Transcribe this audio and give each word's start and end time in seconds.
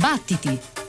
Battiti! 0.00 0.79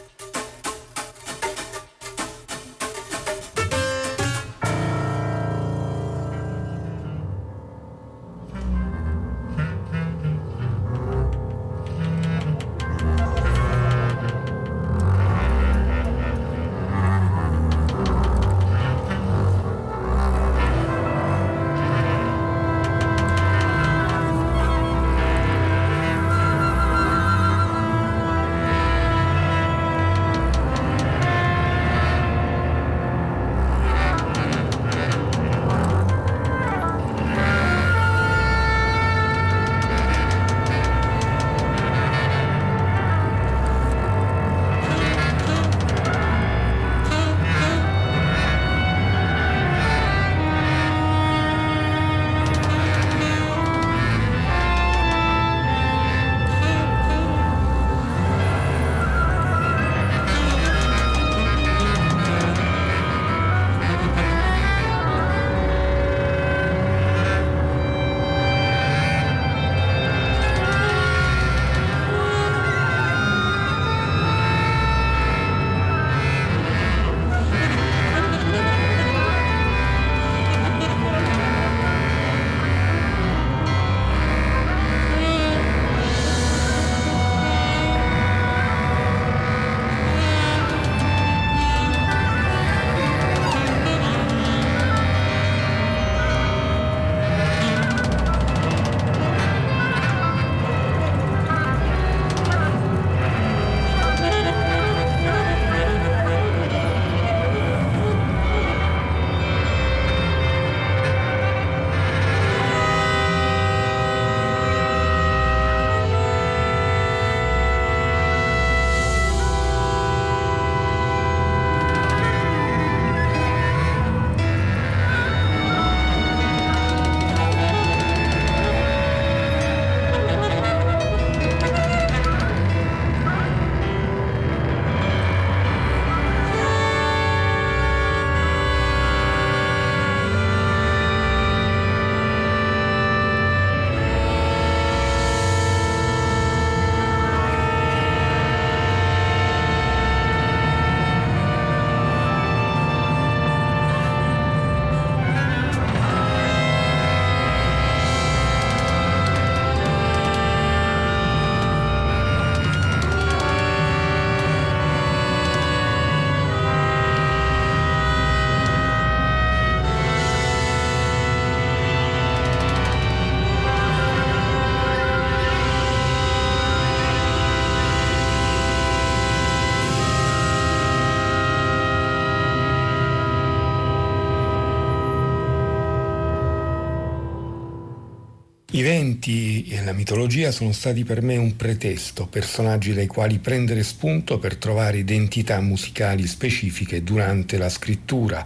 I 188.88 189.11
venti 189.22 189.68
e 189.68 189.84
la 189.84 189.94
mitologia 189.94 190.50
sono 190.50 190.72
stati 190.72 191.04
per 191.04 191.22
me 191.22 191.38
un 191.38 191.56
pretesto, 191.56 192.26
personaggi 192.26 192.94
dai 192.94 193.06
quali 193.06 193.38
prendere 193.38 193.84
spunto 193.84 194.40
per 194.40 194.56
trovare 194.56 194.98
identità 194.98 195.62
musicali 195.62 196.26
specifiche 196.26 197.04
durante 197.04 197.58
la 197.58 197.70
scrittura. 197.70 198.44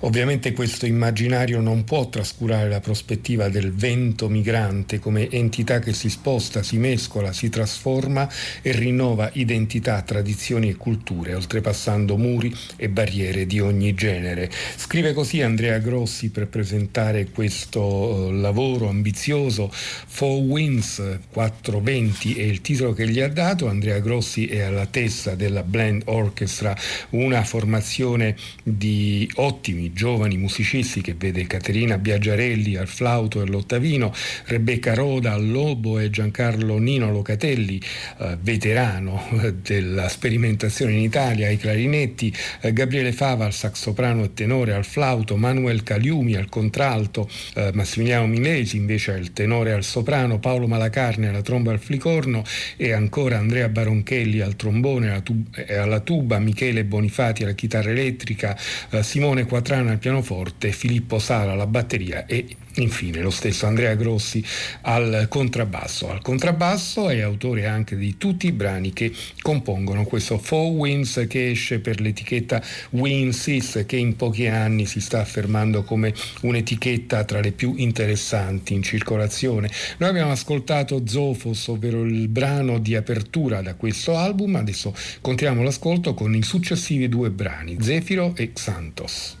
Ovviamente 0.00 0.52
questo 0.52 0.84
immaginario 0.84 1.60
non 1.60 1.84
può 1.84 2.08
trascurare 2.10 2.68
la 2.68 2.80
prospettiva 2.80 3.48
del 3.48 3.72
vento 3.72 4.28
migrante 4.28 4.98
come 4.98 5.30
entità 5.30 5.78
che 5.78 5.94
si 5.94 6.10
sposta, 6.10 6.62
si 6.62 6.76
mescola, 6.76 7.32
si 7.32 7.48
trasforma 7.48 8.28
e 8.60 8.72
rinnova 8.72 9.30
identità, 9.34 10.02
tradizioni 10.02 10.68
e 10.68 10.76
culture, 10.76 11.34
oltrepassando 11.34 12.18
muri 12.18 12.54
e 12.76 12.90
barriere 12.90 13.46
di 13.46 13.60
ogni 13.60 13.94
genere. 13.94 14.50
Scrive 14.76 15.14
così 15.14 15.40
Andrea 15.40 15.78
Grossi 15.78 16.28
per 16.30 16.48
presentare 16.48 17.30
questo 17.30 18.28
eh, 18.28 18.32
lavoro 18.34 18.88
ambizioso 18.88 19.70
Four 20.18 20.42
Winds 20.42 21.20
420 21.30 22.34
è 22.34 22.42
il 22.42 22.60
titolo 22.60 22.92
che 22.92 23.08
gli 23.08 23.20
ha 23.20 23.28
dato. 23.28 23.68
Andrea 23.68 24.00
Grossi 24.00 24.46
è 24.46 24.62
alla 24.62 24.86
testa 24.86 25.36
della 25.36 25.62
Blend 25.62 26.02
Orchestra, 26.06 26.76
una 27.10 27.44
formazione 27.44 28.34
di 28.64 29.30
ottimi 29.36 29.92
giovani 29.92 30.36
musicisti 30.36 31.02
che 31.02 31.14
vede 31.14 31.46
Caterina 31.46 31.98
Biagiarelli 31.98 32.74
al 32.74 32.88
flauto 32.88 33.38
e 33.38 33.44
all'ottavino, 33.44 34.12
Rebecca 34.46 34.94
Roda 34.94 35.34
al 35.34 35.48
lobo 35.48 36.00
e 36.00 36.10
Giancarlo 36.10 36.78
Nino 36.78 37.12
Locatelli, 37.12 37.80
eh, 38.18 38.36
veterano 38.40 39.22
della 39.62 40.08
sperimentazione 40.08 40.94
in 40.94 41.02
Italia, 41.02 41.46
ai 41.46 41.58
clarinetti, 41.58 42.34
eh, 42.62 42.72
Gabriele 42.72 43.12
Fava 43.12 43.44
al 43.44 43.52
saxoprano 43.52 44.24
e 44.24 44.34
tenore 44.34 44.72
al 44.72 44.84
flauto, 44.84 45.36
Manuel 45.36 45.84
Caliumi 45.84 46.34
al 46.34 46.48
contralto, 46.48 47.30
eh, 47.54 47.70
Massimiliano 47.72 48.26
Milesi 48.26 48.76
invece 48.76 49.12
al 49.12 49.32
tenore 49.32 49.46
tenore 49.48 49.72
al 49.72 49.84
soprano, 49.84 50.06
Paolo 50.38 50.66
Malacarne 50.66 51.28
alla 51.28 51.42
tromba 51.42 51.70
al 51.70 51.80
flicorno 51.80 52.42
e 52.76 52.92
ancora 52.92 53.36
Andrea 53.36 53.68
Baronchelli 53.68 54.40
al 54.40 54.56
trombone 54.56 55.10
alla 55.10 55.20
tuba, 55.20 55.50
alla 55.68 56.00
tuba 56.00 56.38
Michele 56.38 56.84
Bonifati 56.84 57.42
alla 57.42 57.52
chitarra 57.52 57.90
elettrica, 57.90 58.56
eh, 58.88 59.02
Simone 59.02 59.44
Quatrana 59.44 59.90
al 59.90 59.98
pianoforte, 59.98 60.72
Filippo 60.72 61.18
Sala 61.18 61.52
alla 61.52 61.66
batteria 61.66 62.24
e 62.24 62.46
Infine 62.78 63.20
lo 63.22 63.30
stesso 63.30 63.66
Andrea 63.66 63.94
Grossi 63.94 64.42
al 64.82 65.26
contrabbasso. 65.28 66.10
Al 66.10 66.22
contrabbasso 66.22 67.08
è 67.08 67.20
autore 67.20 67.66
anche 67.66 67.96
di 67.96 68.16
tutti 68.18 68.46
i 68.46 68.52
brani 68.52 68.92
che 68.92 69.12
compongono 69.40 70.04
questo 70.04 70.38
Four 70.38 70.72
Winds 70.72 71.24
che 71.28 71.50
esce 71.50 71.80
per 71.80 72.00
l'etichetta 72.00 72.62
Winsis 72.90 73.84
che 73.86 73.96
in 73.96 74.14
pochi 74.14 74.46
anni 74.46 74.86
si 74.86 75.00
sta 75.00 75.20
affermando 75.20 75.82
come 75.82 76.14
un'etichetta 76.42 77.24
tra 77.24 77.40
le 77.40 77.50
più 77.52 77.74
interessanti 77.76 78.74
in 78.74 78.82
circolazione. 78.82 79.70
Noi 79.98 80.10
abbiamo 80.10 80.30
ascoltato 80.30 81.02
Zofos, 81.04 81.66
ovvero 81.68 82.04
il 82.04 82.28
brano 82.28 82.78
di 82.78 82.94
apertura 82.94 83.60
da 83.60 83.74
questo 83.74 84.16
album, 84.16 84.54
adesso 84.54 84.94
continuiamo 85.20 85.64
l'ascolto 85.64 86.14
con 86.14 86.34
i 86.34 86.42
successivi 86.42 87.08
due 87.08 87.30
brani, 87.30 87.76
Zefiro 87.80 88.34
e 88.36 88.52
Xantos. 88.52 89.38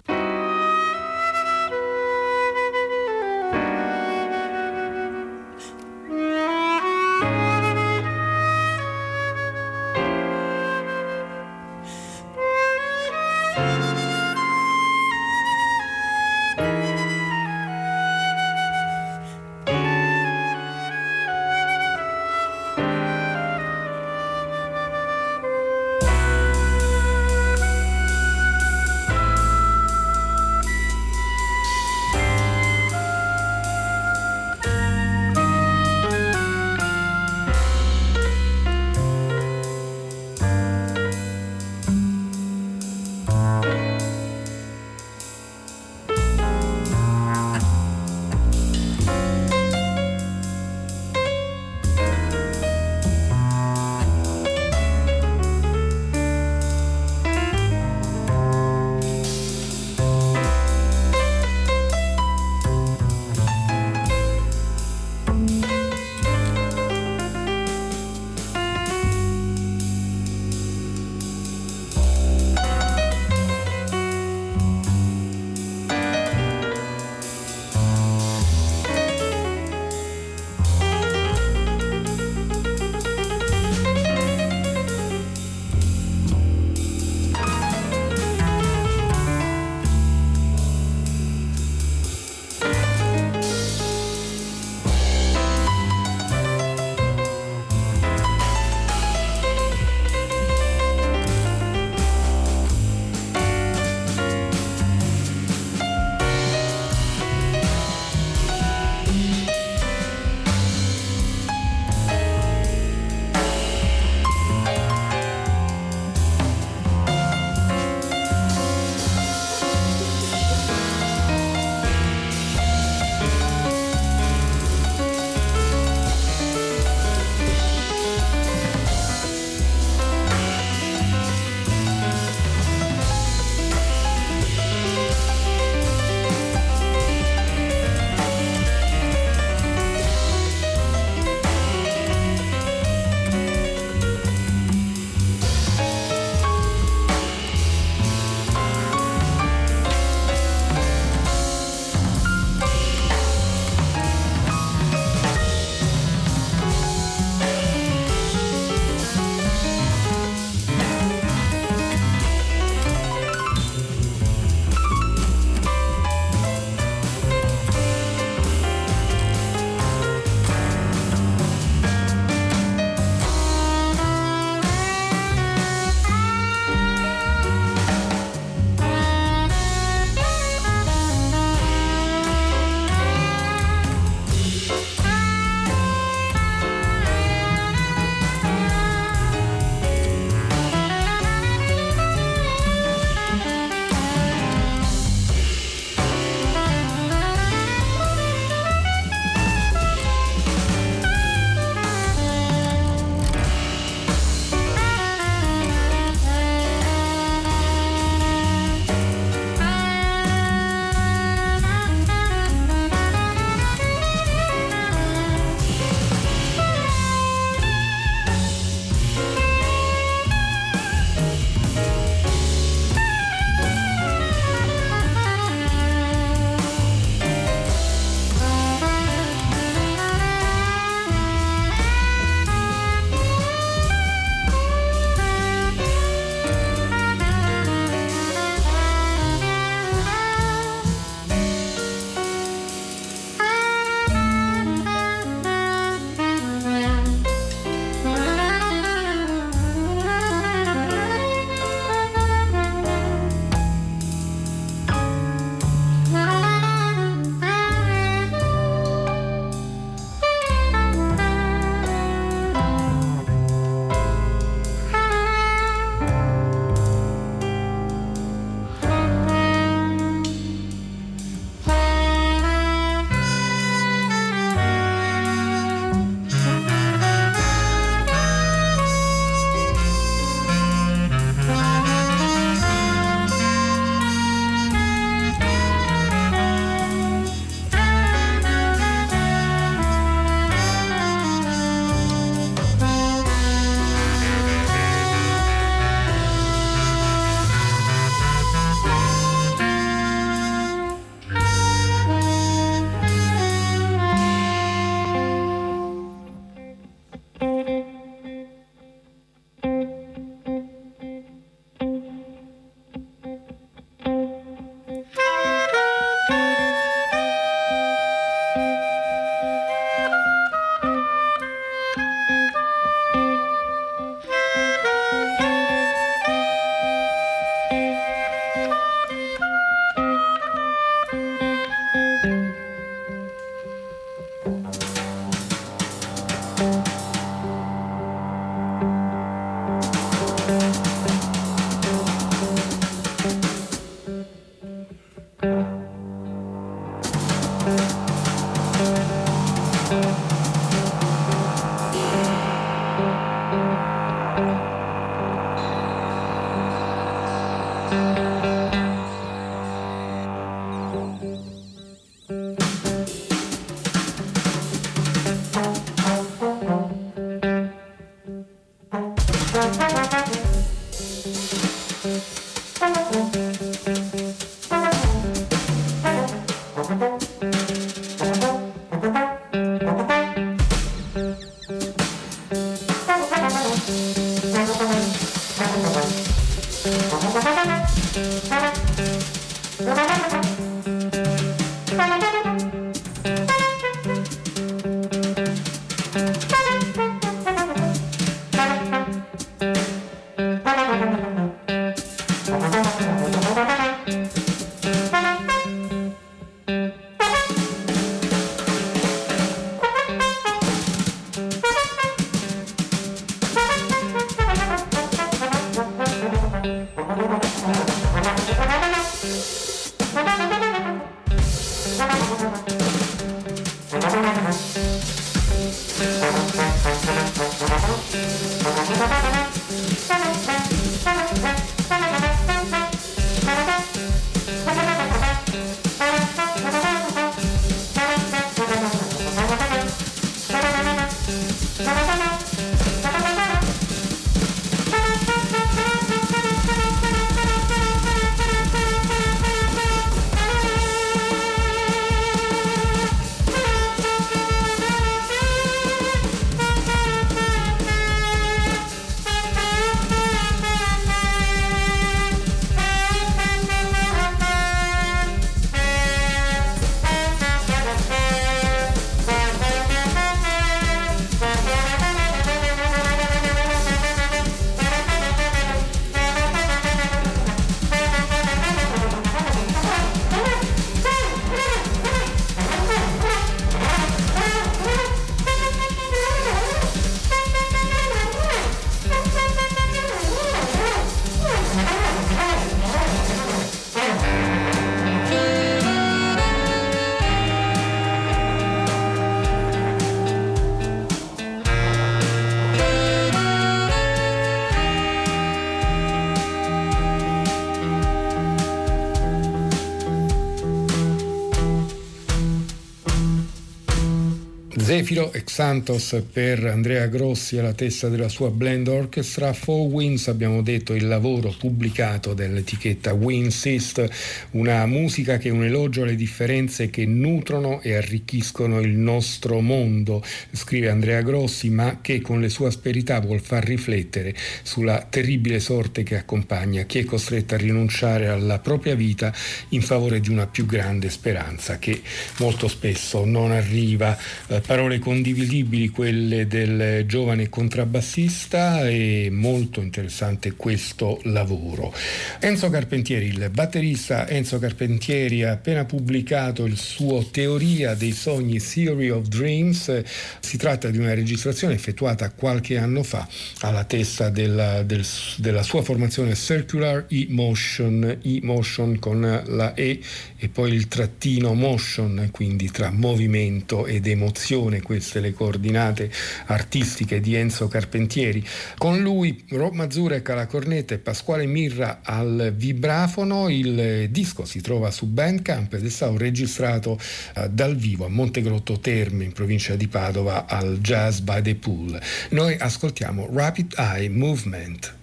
Zefiro 515.08 515.32
e 515.32 515.42
Santos 515.46 516.22
per 516.30 516.66
Andrea 516.66 517.06
Grossi 517.06 517.56
alla 517.56 517.72
testa 517.72 518.10
della 518.10 518.28
sua 518.28 518.50
Blend 518.50 518.88
Orchestra, 518.88 519.54
Four 519.54 519.90
Winds 519.90 520.28
abbiamo 520.28 520.60
detto 520.60 520.92
il 520.92 521.08
lavoro 521.08 521.54
pubblicato 521.58 522.34
dell'etichetta 522.34 523.14
Winsist, 523.14 524.06
una 524.50 524.84
musica 524.84 525.38
che 525.38 525.48
è 525.48 525.50
un 525.50 525.64
elogio 525.64 526.02
alle 526.02 526.14
differenze 526.14 526.90
che 526.90 527.06
nutrono 527.06 527.80
e 527.80 527.94
arricchiscono 527.94 528.80
il 528.80 528.90
nostro 528.90 529.60
mondo, 529.60 530.22
scrive 530.52 530.90
Andrea 530.90 531.22
Grossi, 531.22 531.70
ma 531.70 532.00
che 532.02 532.20
con 532.20 532.42
le 532.42 532.50
sue 532.50 532.66
asperità 532.66 533.18
vuol 533.20 533.40
far 533.40 533.64
riflettere 533.64 534.34
sulla 534.62 535.06
terribile 535.08 535.58
sorte 535.58 536.02
che 536.02 536.18
accompagna 536.18 536.82
chi 536.82 536.98
è 536.98 537.04
costretto 537.04 537.54
a 537.54 537.56
rinunciare 537.56 538.28
alla 538.28 538.58
propria 538.58 538.94
vita 538.94 539.32
in 539.70 539.80
favore 539.80 540.20
di 540.20 540.28
una 540.28 540.46
più 540.46 540.66
grande 540.66 541.08
speranza 541.08 541.78
che 541.78 542.02
molto 542.40 542.68
spesso 542.68 543.24
non 543.24 543.52
arriva. 543.52 544.14
Eh, 544.48 544.60
parole 544.60 544.96
condividibili 544.98 545.88
quelle 545.88 546.46
del 546.46 547.04
giovane 547.06 547.48
contrabbassista 547.48 548.88
e 548.88 549.28
molto 549.30 549.80
interessante 549.80 550.52
questo 550.54 551.20
lavoro. 551.24 551.92
Enzo 552.40 552.70
Carpentieri, 552.70 553.26
il 553.26 553.50
batterista 553.52 554.28
Enzo 554.28 554.58
Carpentieri 554.58 555.42
ha 555.44 555.52
appena 555.52 555.84
pubblicato 555.84 556.64
il 556.64 556.76
suo 556.76 557.26
Teoria 557.30 557.94
dei 557.94 558.12
sogni 558.12 558.58
Theory 558.58 559.08
of 559.08 559.26
Dreams. 559.26 560.02
Si 560.40 560.56
tratta 560.56 560.90
di 560.90 560.98
una 560.98 561.14
registrazione 561.14 561.74
effettuata 561.74 562.30
qualche 562.30 562.78
anno 562.78 563.02
fa 563.02 563.26
alla 563.60 563.84
testa 563.84 564.28
della, 564.30 564.82
del, 564.82 565.04
della 565.36 565.62
sua 565.62 565.82
formazione 565.82 566.34
Circular 566.34 567.06
E-Motion, 567.08 568.18
E-Motion 568.22 568.98
con 568.98 569.42
la 569.46 569.74
E 569.74 570.00
e 570.36 570.48
poi 570.48 570.72
il 570.72 570.88
trattino 570.88 571.54
motion, 571.54 572.28
quindi 572.30 572.70
tra 572.70 572.90
movimento 572.90 573.86
ed 573.86 574.06
emozione 574.06 574.82
queste 574.88 575.20
le 575.20 575.34
coordinate 575.34 576.10
artistiche 576.46 577.20
di 577.20 577.34
Enzo 577.34 577.68
Carpentieri. 577.68 578.42
Con 578.78 579.02
lui 579.02 579.44
Rob 579.50 579.74
Mazurek 579.74 580.30
alla 580.30 580.46
cornetta 580.46 580.94
e 580.94 580.98
Pasquale 580.98 581.44
Mirra 581.44 582.00
al 582.02 582.54
vibrafono. 582.56 583.50
Il 583.50 584.08
disco 584.08 584.46
si 584.46 584.62
trova 584.62 584.90
su 584.90 585.04
Bandcamp 585.04 585.74
ed 585.74 585.84
è 585.84 585.90
stato 585.90 586.16
registrato 586.16 586.92
uh, 586.92 587.48
dal 587.50 587.76
vivo 587.76 588.06
a 588.06 588.08
Montegrotto 588.08 588.80
Terme 588.80 589.24
in 589.24 589.32
provincia 589.32 589.74
di 589.74 589.88
Padova 589.88 590.46
al 590.46 590.78
Jazz 590.80 591.18
by 591.18 591.42
the 591.42 591.54
Pool. 591.54 592.00
Noi 592.30 592.56
ascoltiamo 592.58 593.28
Rapid 593.30 593.74
Eye 593.76 594.08
Movement. 594.08 594.97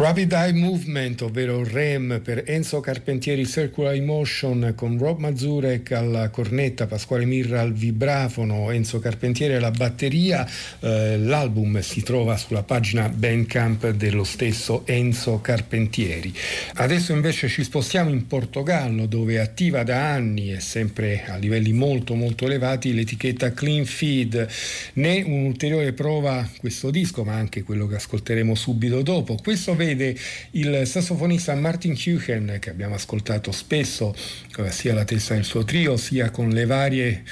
Rapid 0.00 0.32
Eye 0.32 0.54
Movement, 0.54 1.20
ovvero 1.20 1.62
REM 1.62 2.22
per 2.24 2.44
Enzo 2.46 2.80
Carpentieri 2.80 3.44
Circular 3.44 3.92
Emotion 3.92 4.72
con 4.74 4.96
Rob 4.96 5.18
Mazurek 5.18 5.92
alla 5.92 6.30
cornetta, 6.30 6.86
Pasquale 6.86 7.26
Mirra 7.26 7.60
al 7.60 7.74
vibrafono, 7.74 8.70
Enzo 8.70 8.98
Carpentieri 8.98 9.56
alla 9.56 9.70
batteria. 9.70 10.48
Eh, 10.80 11.18
l'album 11.18 11.80
si 11.80 12.02
trova 12.02 12.38
sulla 12.38 12.62
pagina 12.62 13.10
Bandcamp 13.10 13.90
dello 13.90 14.24
stesso 14.24 14.86
Enzo 14.86 15.42
Carpentieri. 15.42 16.32
Adesso 16.76 17.12
invece 17.12 17.48
ci 17.48 17.62
spostiamo 17.62 18.08
in 18.08 18.26
Portogallo 18.26 19.04
dove 19.04 19.34
è 19.34 19.38
attiva 19.40 19.82
da 19.82 20.12
anni 20.12 20.50
e 20.50 20.60
sempre 20.60 21.26
a 21.26 21.36
livelli 21.36 21.74
molto 21.74 22.14
molto 22.14 22.46
elevati 22.46 22.94
l'etichetta 22.94 23.52
Clean 23.52 23.84
Feed. 23.84 24.48
Ne 24.94 25.20
un'ulteriore 25.20 25.92
prova 25.92 26.48
questo 26.56 26.90
disco 26.90 27.22
ma 27.22 27.34
anche 27.34 27.62
quello 27.62 27.86
che 27.86 27.96
ascolteremo 27.96 28.54
subito 28.54 29.02
dopo. 29.02 29.34
Questo 29.34 29.74
vede 29.94 30.16
il 30.52 30.86
sassofonista 30.86 31.54
Martin 31.54 31.96
Kuchen 31.96 32.58
che 32.60 32.70
abbiamo 32.70 32.94
ascoltato 32.94 33.52
spesso 33.52 34.14
eh, 34.58 34.70
sia 34.70 34.94
la 34.94 35.04
testa 35.04 35.34
del 35.34 35.44
suo 35.44 35.64
trio 35.64 35.96
sia 35.96 36.30
con 36.30 36.50
le 36.50 36.66
varie 36.66 37.24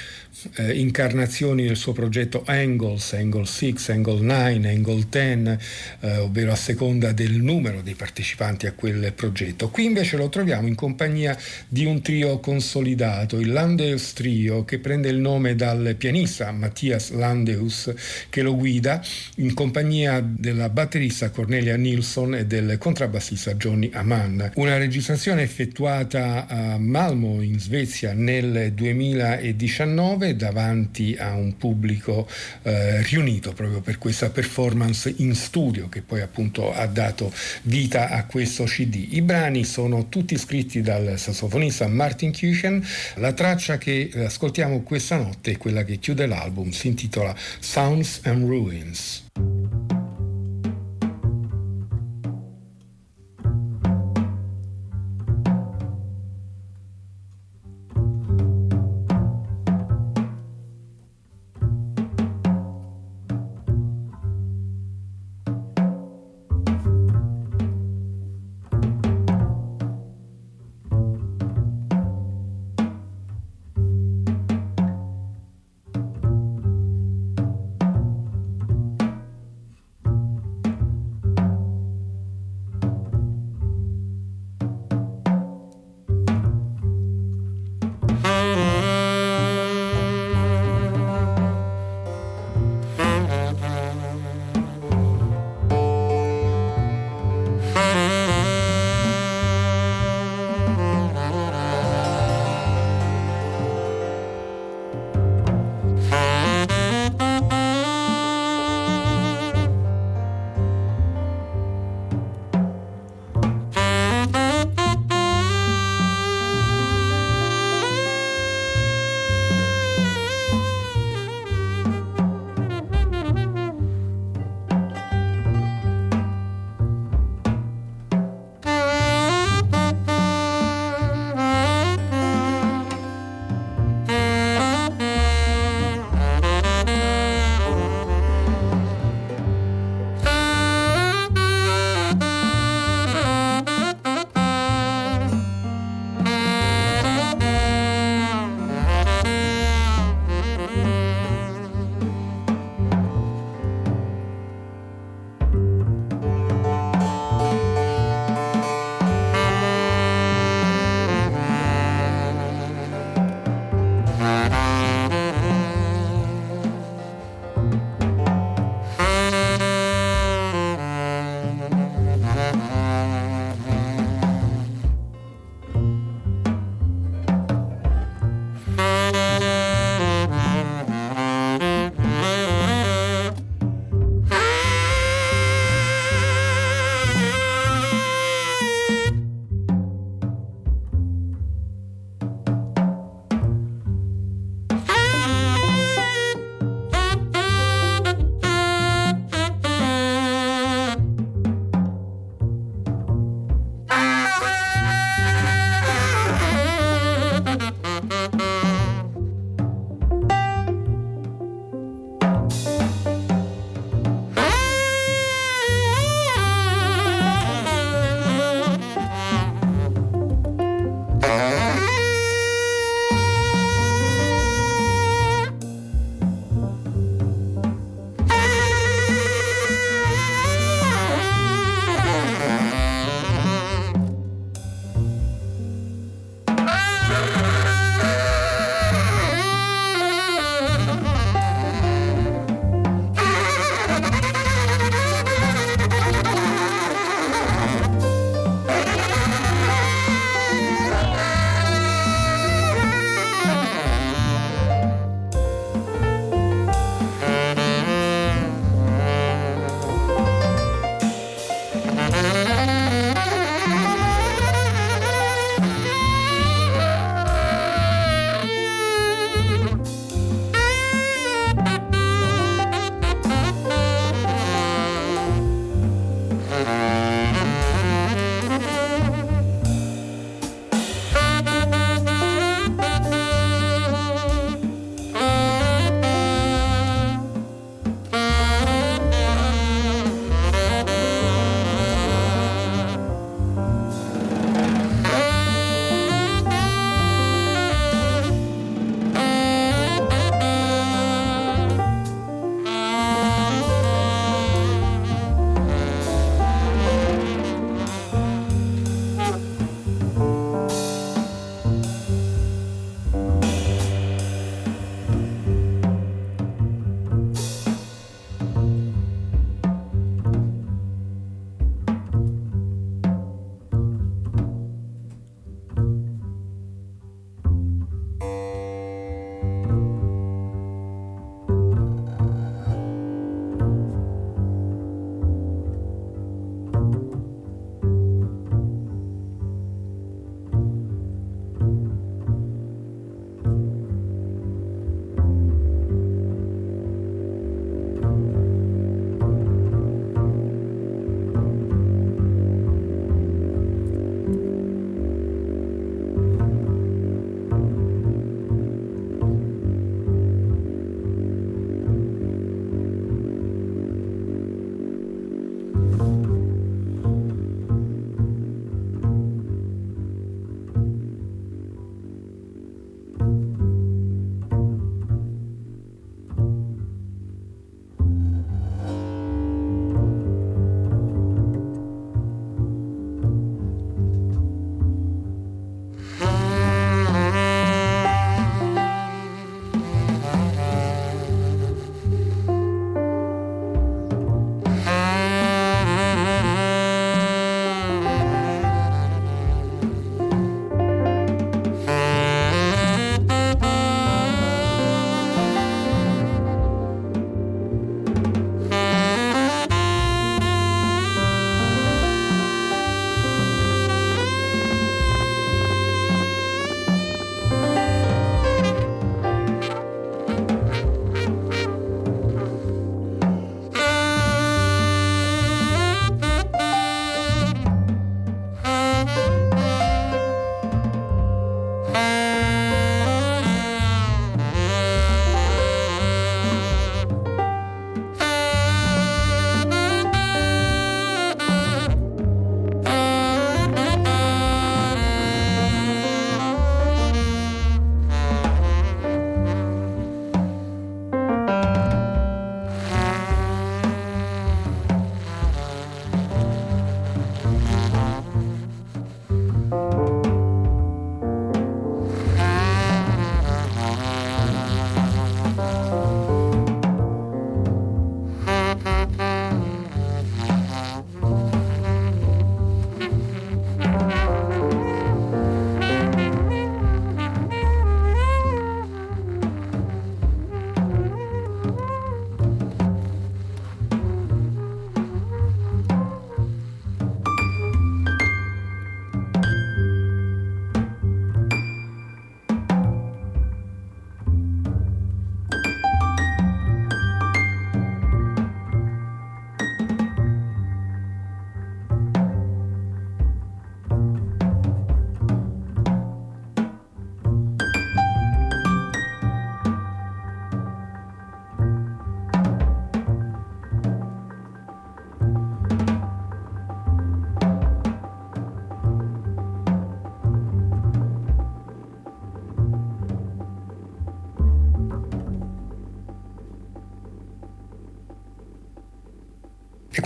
eh, 0.55 0.73
incarnazioni 0.79 1.65
del 1.65 1.75
suo 1.75 1.91
progetto 1.91 2.43
Angles, 2.45 3.13
Angle 3.13 3.45
6, 3.45 3.75
Angle 3.87 4.21
9, 4.21 4.69
Angle 4.69 5.05
10, 5.09 5.57
eh, 6.01 6.17
ovvero 6.17 6.51
a 6.51 6.55
seconda 6.55 7.11
del 7.11 7.41
numero 7.41 7.81
dei 7.81 7.95
partecipanti 7.95 8.67
a 8.67 8.73
quel 8.73 9.11
progetto. 9.13 9.69
Qui 9.69 9.85
invece 9.85 10.17
lo 10.17 10.29
troviamo 10.29 10.67
in 10.67 10.75
compagnia 10.75 11.37
di 11.67 11.85
un 11.85 12.01
trio 12.01 12.39
consolidato, 12.39 13.39
il 13.39 13.51
Landeus 13.51 14.13
Trio, 14.13 14.63
che 14.65 14.79
prende 14.79 15.09
il 15.09 15.17
nome 15.17 15.55
dal 15.55 15.95
pianista 15.97 16.51
Mattias 16.51 17.11
Landeus, 17.11 17.93
che 18.29 18.41
lo 18.41 18.55
guida, 18.55 19.03
in 19.37 19.53
compagnia 19.53 20.21
della 20.21 20.69
batterista 20.69 21.29
Cornelia 21.31 21.75
Nilsson 21.75 22.35
e 22.35 22.45
del 22.49 22.79
contrabbassista 22.79 23.53
Johnny 23.53 23.91
Amann. 23.93 24.41
Una 24.55 24.77
registrazione 24.77 25.43
effettuata 25.43 26.47
a 26.47 26.79
Malmo 26.79 27.43
in 27.43 27.59
Svezia 27.59 28.13
nel 28.13 28.73
2019 28.73 30.35
davanti 30.35 31.15
a 31.17 31.35
un 31.35 31.57
pubblico 31.57 32.27
eh, 32.63 33.03
riunito 33.03 33.53
proprio 33.53 33.81
per 33.81 33.99
questa 33.99 34.31
performance 34.31 35.13
in 35.17 35.35
studio 35.35 35.89
che 35.89 36.01
poi 36.01 36.21
appunto 36.21 36.73
ha 36.73 36.87
dato 36.87 37.31
vita 37.61 38.09
a 38.09 38.25
questo 38.25 38.63
CD. 38.63 39.09
I 39.11 39.21
brani 39.21 39.63
sono 39.63 40.09
tutti 40.09 40.35
scritti 40.35 40.81
dal 40.81 41.19
sassofonista 41.19 41.87
Martin 41.87 42.31
Kuchen. 42.31 42.83
La 43.17 43.33
traccia 43.33 43.77
che 43.77 44.09
ascoltiamo 44.15 44.81
questa 44.81 45.17
notte 45.17 45.51
è 45.51 45.57
quella 45.57 45.83
che 45.83 45.99
chiude 45.99 46.25
l'album, 46.25 46.71
si 46.71 46.87
intitola 46.87 47.35
Sounds 47.59 48.21
and 48.23 48.47
Ruins. 48.47 49.27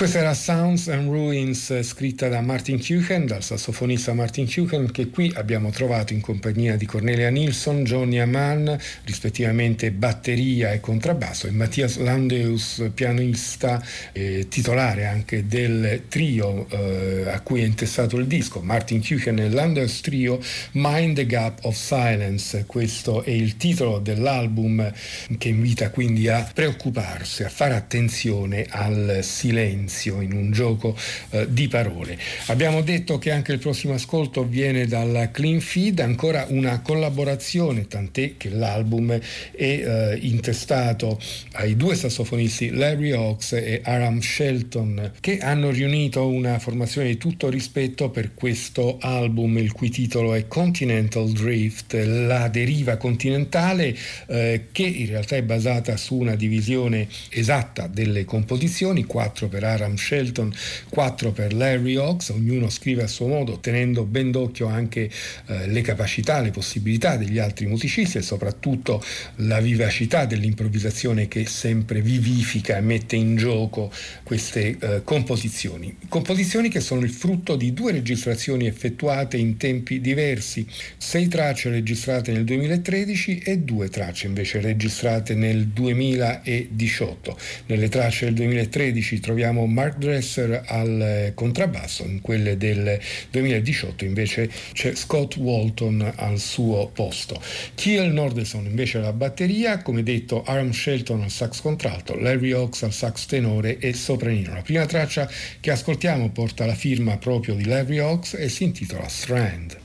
Questa 0.04 0.20
era 0.20 0.34
Sounds 0.34 0.89
and 0.89 1.08
Ruins 1.08 1.82
scritta 1.82 2.28
da 2.28 2.42
Martin 2.42 2.78
Kuchen, 2.78 3.26
dal 3.26 3.42
sassofonista 3.42 4.12
Martin 4.12 4.52
Kuchen, 4.52 4.92
che 4.92 5.08
qui 5.08 5.32
abbiamo 5.34 5.70
trovato 5.70 6.12
in 6.12 6.20
compagnia 6.20 6.76
di 6.76 6.86
Cornelia 6.86 7.30
Nilsson, 7.30 7.86
Johnny 7.86 8.18
Amann, 8.18 8.70
rispettivamente 9.06 9.92
batteria 9.92 10.74
e 10.74 10.82
contrabbasso, 10.82 11.48
e 11.48 11.52
Mattias 11.52 11.96
Landeus, 12.00 12.84
pianista 12.94 13.82
eh, 14.12 14.48
titolare 14.50 15.06
anche 15.06 15.48
del 15.48 16.02
trio 16.10 16.68
eh, 16.70 17.30
a 17.30 17.39
cui 17.39 17.62
è 17.62 17.66
intestato 17.66 18.18
il 18.18 18.28
disco, 18.28 18.60
Martin 18.60 19.02
Kuchen 19.02 19.39
e 19.39 19.50
Landeus 19.50 20.02
Trio, 20.02 20.38
Mind 20.74 21.16
the 21.16 21.26
Gap 21.26 21.60
of 21.63 21.78
Silence. 21.78 22.66
Questo 22.66 23.24
è 23.24 23.30
il 23.30 23.56
titolo 23.56 24.00
dell'album 24.00 24.92
che 25.38 25.48
invita 25.48 25.92
quindi 25.92 26.28
a 26.28 26.46
preoccuparsi, 26.54 27.44
a 27.44 27.50
fare 27.50 27.74
attenzione 27.74 28.66
al 28.70 29.20
silenzio 29.22 29.92
silenzio 29.93 30.21
in 30.21 30.34
un 30.34 30.51
gioco 30.51 30.97
eh, 31.29 31.47
di 31.49 31.67
parole. 31.67 32.17
Abbiamo 32.47 32.82
detto 32.82 33.19
che 33.19 33.32
anche 33.32 33.53
il 33.53 33.60
prossimo 33.60 33.93
ascolto 33.93 34.43
viene 34.43 34.88
dalla 34.88 35.32
Clean 35.32 35.60
Feed, 35.60 35.99
ancora 35.99 36.47
una 36.49 36.82
collaborazione, 36.82 37.88
tant'è 37.88 38.36
che 38.36 38.49
l'album 38.49 39.13
è 39.13 39.21
eh, 39.56 40.17
intestato 40.21 41.19
ai 41.53 41.75
due 41.75 41.95
sassofonisti 41.95 42.71
Larry 42.71 43.12
Hawks 43.12 43.53
e 43.53 43.82
Aram 43.84 44.19
Shelton, 44.19 45.12
che 45.19 45.38
hanno 45.38 45.69
riunito 45.69 46.27
una 46.27 46.58
formazione 46.60 47.08
di 47.08 47.17
tutto 47.17 47.49
rispetto 47.49 48.10
per 48.10 48.34
questo 48.34 48.97
album, 48.99 49.58
il 49.60 49.71
cui 49.71 49.89
titolo 49.89 50.34
è 50.34 50.47
Continental 50.47 51.29
Drift, 51.29 51.93
la 51.93 52.47
deriva 52.47 52.97
continentale, 52.97 53.95
eh, 54.27 54.65
che 54.71 54.84
in 54.84 55.08
realtà 55.08 55.36
è 55.36 55.43
basata 55.43 55.95
su 55.97 56.15
una 56.15 56.36
divisione 56.36 57.08
esatta 57.29 57.88
delle 57.88 58.25
composizioni, 58.25 59.03
4 59.03 59.47
per 59.47 59.63
Aram 59.63 59.83
Shelton, 59.98 60.54
4 60.89 61.32
per 61.32 61.54
Larry 61.54 61.96
Hawks, 61.96 62.30
ognuno 62.30 62.69
scrive 62.69 63.04
a 63.04 63.08
suo 63.08 63.28
modo 63.28 63.60
tenendo 63.60 64.04
ben 64.04 64.32
d'occhio 64.32 64.67
anche 64.67 65.10
eh, 65.48 65.67
le 65.67 65.82
capacità, 65.82 66.39
le 66.41 66.52
possibilità 66.52 67.17
degli 67.17 67.39
altri 67.39 67.65
musicisti 67.65 68.17
e 68.17 68.22
soprattutto 68.22 69.04
la 69.38 69.60
vivacità 69.60 70.26
dell'improvvisazione 70.26 71.28
che 71.28 71.46
sempre 71.46 72.02
vivifica 72.02 72.78
e 72.78 72.82
mette 72.82 73.15
in 73.15 73.36
gioco 73.36 73.91
queste 74.24 74.78
eh, 74.80 75.02
composizioni. 75.04 75.96
Composizioni 76.08 76.69
che 76.69 76.80
sono 76.80 77.02
il 77.02 77.12
frutto 77.12 77.56
di 77.56 77.74
due 77.74 77.91
registrazioni 77.91 78.67
effettuate 78.67 79.38
in 79.38 79.58
tempi 79.58 80.00
diversi, 80.00 80.65
sei 80.98 81.28
tracce 81.28 81.69
registrate 81.69 82.32
nel 82.32 82.43
2013 82.43 83.39
e 83.39 83.60
due 83.60 83.89
tracce 83.89 84.28
invece 84.28 84.62
registrate 84.62 85.34
nel 85.36 85.67
2018. 85.67 87.38
Nelle 87.67 87.89
tracce 87.89 88.26
del 88.26 88.36
2013 88.36 89.19
troviamo 89.19 89.65
Mark 89.74 89.98
Dresser 89.98 90.64
al 90.68 91.32
contrabbasso, 91.34 92.04
in 92.04 92.22
quelle 92.22 92.58
del 92.58 93.00
2018 93.32 94.06
invece 94.06 94.50
c'è 94.72 94.96
Scott 94.96 95.36
Walton 95.38 96.14
al 96.16 96.40
suo 96.40 96.90
posto. 96.94 97.42
Kiel 97.76 98.12
Nordeson 98.14 98.66
invece 98.66 99.00
alla 99.00 99.14
batteria, 99.14 99.82
come 99.82 100.04
detto 100.04 100.44
Aram 100.44 100.72
Shelton 100.72 101.22
al 101.24 101.32
sax 101.32 101.62
contralto, 101.62 102.18
Larry 102.18 102.52
Hawks 102.52 102.84
al 102.84 102.94
sax 102.94 103.26
tenore 103.26 103.80
e 103.80 103.94
sopranino. 103.94 104.54
La 104.54 104.62
prima 104.62 104.86
traccia 104.86 105.30
che 105.60 105.72
ascoltiamo 105.72 106.30
porta 106.30 106.66
la 106.66 106.76
firma 106.76 107.18
proprio 107.18 107.56
di 107.56 107.66
Larry 107.66 107.98
Hawks 107.98 108.36
e 108.36 108.50
si 108.50 108.64
intitola 108.64 109.08
Strand. 109.08 109.83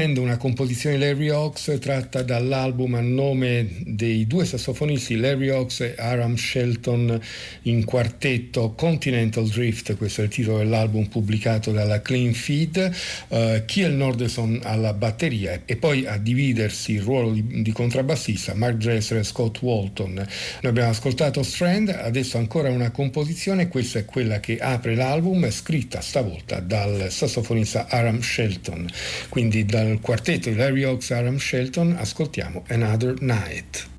Strand, 0.00 0.16
una 0.16 0.38
composizione 0.38 0.96
di 0.96 1.04
Larry 1.04 1.28
Hawks 1.28 1.76
tratta 1.78 2.22
dall'album 2.22 2.94
a 2.94 3.02
nome 3.02 3.68
dei 3.80 4.26
due 4.26 4.46
sassofonisti 4.46 5.16
Larry 5.16 5.50
Hawks 5.50 5.80
e 5.80 5.94
Aram 5.98 6.36
Shelton 6.36 7.20
in 7.64 7.84
quartetto 7.84 8.72
Continental 8.72 9.46
Drift, 9.46 9.98
questo 9.98 10.22
è 10.22 10.24
il 10.24 10.30
titolo 10.30 10.56
dell'album 10.56 11.04
pubblicato 11.04 11.70
dalla 11.70 12.00
Clean 12.00 12.32
Feed, 12.32 12.96
uh, 13.28 13.62
Kiel 13.66 13.92
Nordeson 13.92 14.60
alla 14.62 14.94
batteria 14.94 15.60
e 15.66 15.76
poi 15.76 16.06
a 16.06 16.16
dividersi 16.16 16.92
il 16.92 17.02
ruolo 17.02 17.32
di, 17.32 17.60
di 17.60 17.72
contrabbassista 17.72 18.54
Mark 18.54 18.76
Dresser 18.76 19.18
e 19.18 19.22
Scott 19.22 19.60
Walton. 19.60 20.14
Noi 20.14 20.26
abbiamo 20.62 20.88
ascoltato 20.88 21.42
Strand, 21.42 21.90
adesso 21.90 22.38
ancora 22.38 22.70
una 22.70 22.90
composizione, 22.90 23.68
questa 23.68 23.98
è 23.98 24.06
quella 24.06 24.40
che 24.40 24.56
apre 24.60 24.94
l'album, 24.94 25.50
scritta 25.50 26.00
stavolta 26.00 26.60
dal 26.60 27.08
sassofonista 27.10 27.86
Aram 27.88 28.22
Shelton. 28.22 28.88
Quindi 29.28 29.66
dal 29.66 29.88
quartetto 29.98 30.48
di 30.50 30.56
Larry 30.56 30.84
Oaks 30.84 31.10
Aram 31.10 31.38
Shelton 31.38 31.96
ascoltiamo 31.98 32.64
Another 32.68 33.20
Night. 33.20 33.89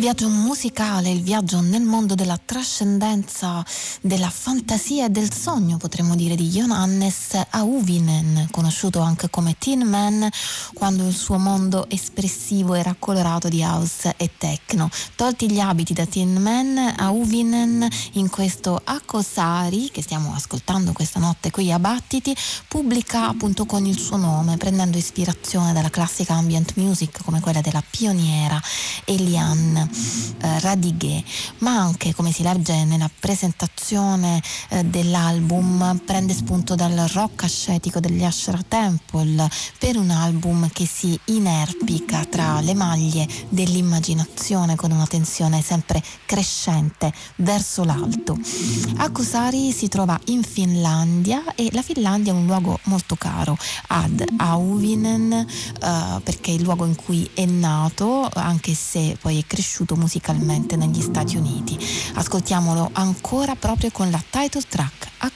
Il 0.00 0.06
viaggio 0.06 0.30
musicale, 0.30 1.10
il 1.10 1.20
viaggio 1.20 1.60
nel 1.60 1.82
mondo 1.82 2.14
della 2.14 2.40
trascendenza, 2.42 3.62
della 4.00 4.30
fantasia 4.30 5.04
e 5.04 5.10
del 5.10 5.30
sogno, 5.30 5.76
potremmo 5.76 6.16
dire, 6.16 6.36
di 6.36 6.48
Johannes 6.48 7.38
Auvinen, 7.50 8.48
conosciuto 8.50 9.00
anche 9.00 9.28
come 9.28 9.56
Tin 9.58 9.82
Man, 9.82 10.26
quando 10.72 11.06
il 11.06 11.14
suo 11.14 11.36
mondo 11.36 11.84
espressivo 11.90 12.72
era 12.72 12.96
colorato 12.98 13.50
di 13.50 13.62
house 13.62 14.14
e 14.16 14.30
techno. 14.38 14.88
Tolti 15.16 15.50
gli 15.50 15.60
abiti 15.60 15.92
da 15.92 16.06
Tin 16.06 16.34
Man, 16.40 16.94
Auvinen 16.96 17.86
in 18.12 18.30
questo 18.30 18.80
Accosari, 18.82 19.90
che 19.90 20.00
stiamo 20.00 20.32
ascoltando 20.32 20.92
questa 20.92 21.20
notte 21.20 21.50
qui 21.50 21.70
a 21.70 21.78
Battiti, 21.78 22.34
pubblica 22.68 23.28
appunto 23.28 23.66
con 23.66 23.84
il 23.84 23.98
suo 23.98 24.16
nome, 24.16 24.56
prendendo 24.56 24.96
ispirazione 24.96 25.74
dalla 25.74 25.90
classica 25.90 26.36
ambient 26.36 26.72
music 26.76 27.22
come 27.22 27.40
quella 27.40 27.60
della 27.60 27.84
pioniera 27.86 28.58
Eliane 29.04 29.89
eh, 30.42 30.60
Radiguet, 30.60 31.24
ma 31.58 31.76
anche 31.76 32.14
come 32.14 32.32
si 32.32 32.42
legge 32.42 32.84
nella 32.84 33.10
presentazione 33.18 34.42
eh, 34.68 34.84
dell'album 34.84 36.00
prende 36.04 36.32
spunto 36.32 36.74
dal 36.74 36.96
rock 37.12 37.44
ascetico 37.44 38.00
degli 38.00 38.24
Asher 38.24 38.64
Temple 38.64 39.48
per 39.78 39.96
un 39.96 40.10
album 40.10 40.68
che 40.72 40.86
si 40.86 41.18
inerpica 41.26 42.24
tra 42.24 42.60
le 42.60 42.74
maglie 42.74 43.26
dell'immaginazione 43.48 44.76
con 44.76 44.90
una 44.90 45.06
tensione 45.06 45.62
sempre 45.62 46.02
crescente 46.24 47.12
verso 47.36 47.84
l'alto. 47.84 48.38
Akusari 48.96 49.72
si 49.72 49.88
trova 49.88 50.18
in 50.26 50.42
Finlandia 50.42 51.54
e 51.54 51.68
la 51.72 51.82
Finlandia 51.82 52.32
è 52.32 52.36
un 52.36 52.46
luogo 52.46 52.78
molto 52.84 53.16
caro 53.16 53.56
ad 53.88 54.24
Auvinen 54.36 55.32
eh, 55.32 56.20
perché 56.22 56.52
è 56.52 56.54
il 56.54 56.62
luogo 56.62 56.84
in 56.84 56.94
cui 56.94 57.28
è 57.34 57.44
nato 57.44 58.28
anche 58.32 58.74
se 58.74 59.16
poi 59.20 59.38
è 59.38 59.44
cresciuto 59.46 59.79
cresciuto 59.80 59.96
musicalmente 59.96 60.76
negli 60.76 61.00
Stati 61.00 61.36
Uniti. 61.36 61.78
Ascoltiamolo 62.14 62.90
ancora 62.92 63.54
proprio 63.54 63.90
con 63.90 64.10
la 64.10 64.22
title 64.30 64.62
track 64.68 65.08
a 65.18 65.30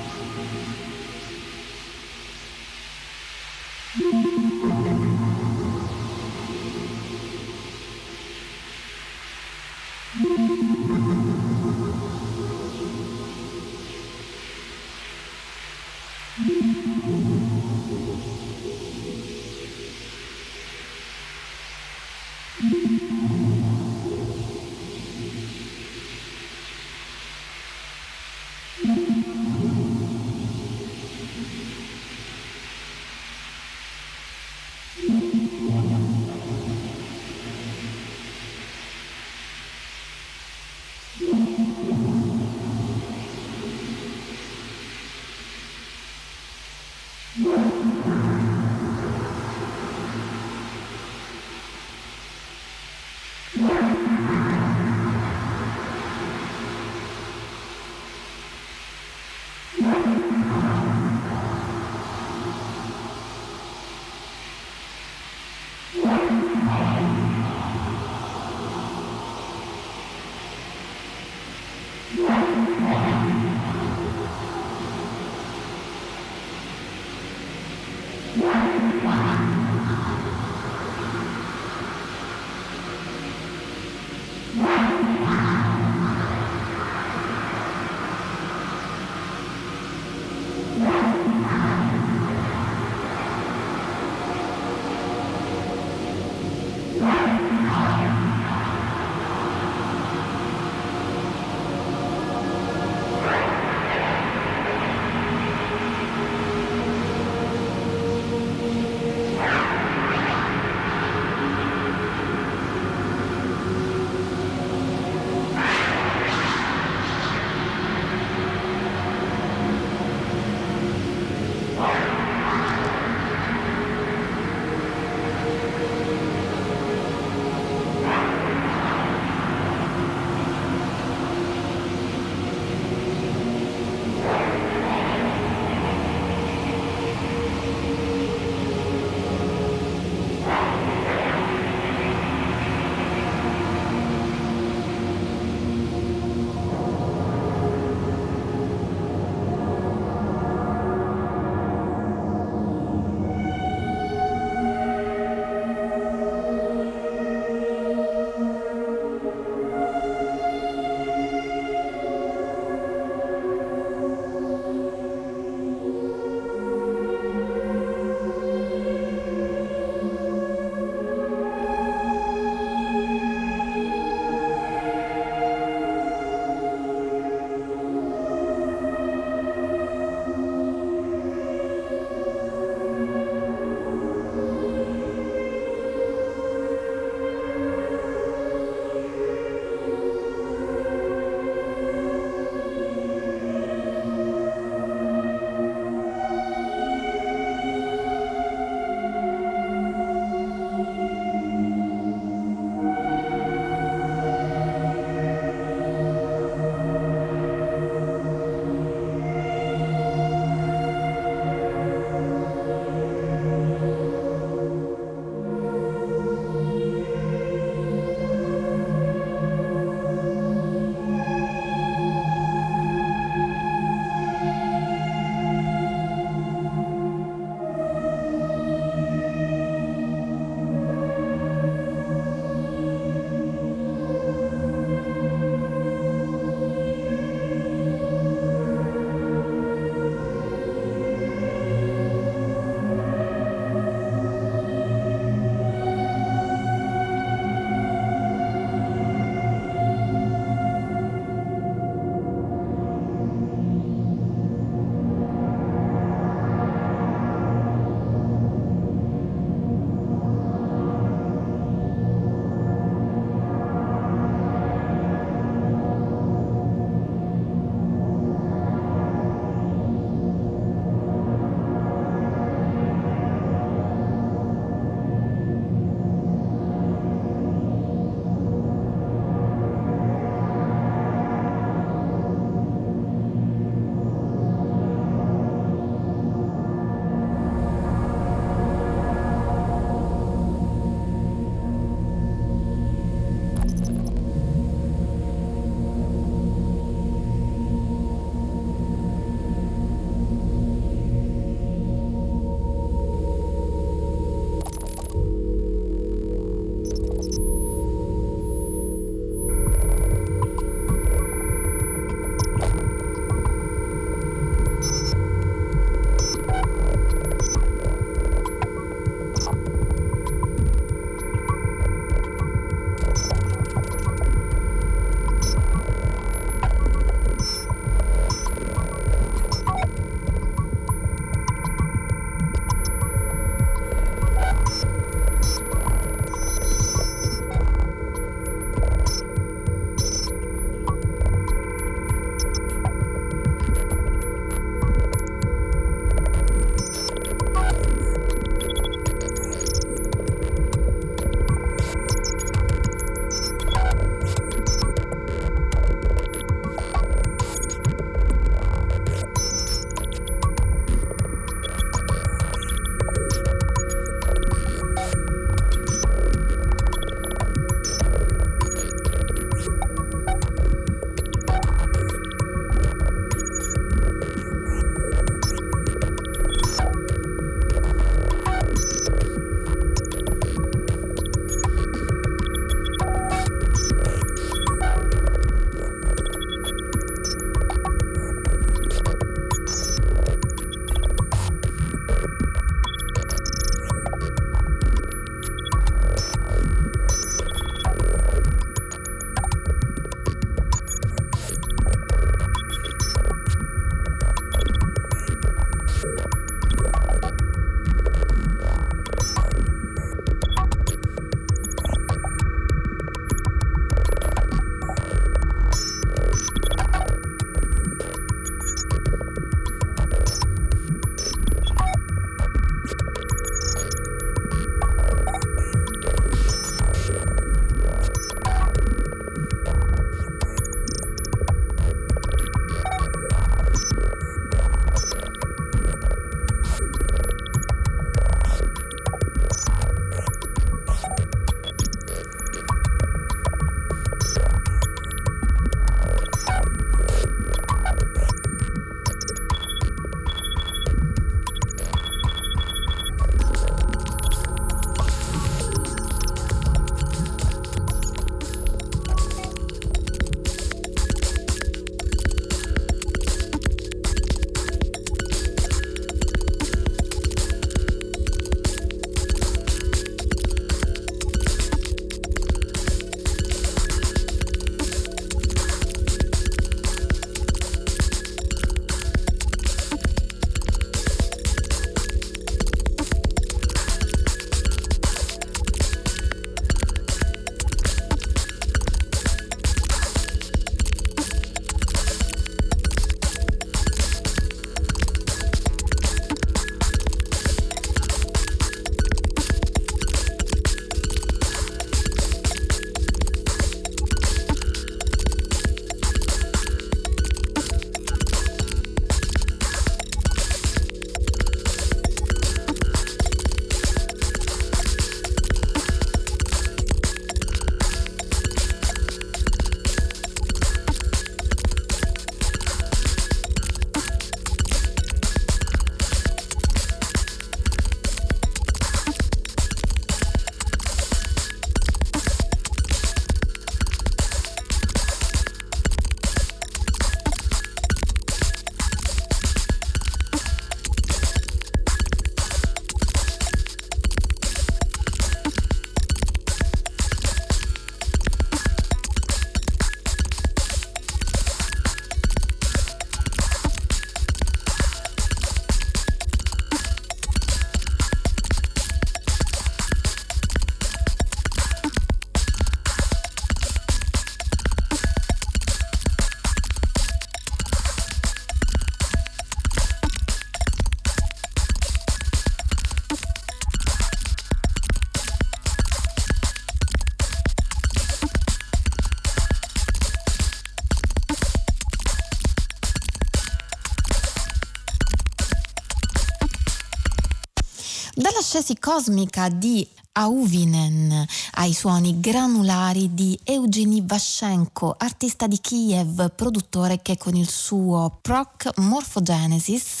Dall'ascesi 588.60 588.78
cosmica 588.78 589.48
di 589.48 589.88
Auvinen 590.20 591.26
ai 591.52 591.72
suoni 591.72 592.20
granulari 592.20 593.14
di 593.14 593.38
Eugeni 593.42 594.02
Vashenko, 594.04 594.94
artista 594.98 595.46
di 595.46 595.58
Kiev, 595.62 596.34
produttore 596.34 597.00
che 597.00 597.16
con 597.16 597.34
il 597.34 597.48
suo 597.48 598.18
Proc 598.20 598.70
Morphogenesis 598.76 600.00